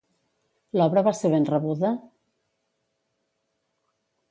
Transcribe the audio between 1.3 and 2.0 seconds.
ben rebuda?